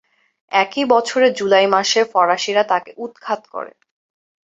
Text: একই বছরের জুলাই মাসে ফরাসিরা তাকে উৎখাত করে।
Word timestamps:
একই 0.51 0.83
বছরের 0.85 1.31
জুলাই 1.33 1.67
মাসে 1.67 2.01
ফরাসিরা 2.03 2.63
তাকে 2.63 2.91
উৎখাত 2.97 3.41
করে। 3.51 3.71